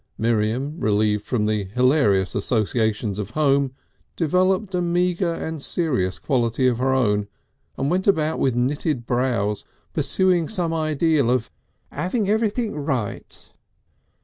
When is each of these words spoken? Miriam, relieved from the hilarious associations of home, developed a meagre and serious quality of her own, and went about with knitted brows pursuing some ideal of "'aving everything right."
Miriam, 0.17 0.79
relieved 0.79 1.23
from 1.25 1.45
the 1.45 1.63
hilarious 1.65 2.33
associations 2.33 3.19
of 3.19 3.29
home, 3.37 3.75
developed 4.15 4.73
a 4.73 4.81
meagre 4.81 5.31
and 5.35 5.61
serious 5.61 6.17
quality 6.17 6.67
of 6.67 6.79
her 6.79 6.91
own, 6.91 7.27
and 7.77 7.91
went 7.91 8.07
about 8.07 8.39
with 8.39 8.55
knitted 8.55 9.05
brows 9.05 9.63
pursuing 9.93 10.49
some 10.49 10.73
ideal 10.73 11.29
of 11.29 11.51
"'aving 11.91 12.27
everything 12.27 12.75
right." 12.79 13.51